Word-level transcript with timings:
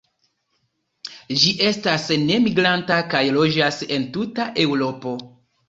Ĝi 1.41 1.51
estas 1.67 2.07
nemigranta, 2.23 2.99
kaj 3.13 3.23
loĝas 3.39 3.81
en 3.99 4.11
tuta 4.19 4.51
Eŭropo. 4.69 5.17